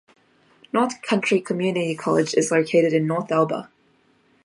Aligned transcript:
North 0.73 0.99
Country 1.03 1.39
Community 1.39 1.93
College 1.93 2.33
is 2.33 2.49
located 2.49 2.91
in 2.91 3.05
North 3.05 3.31
Elba. 3.31 3.69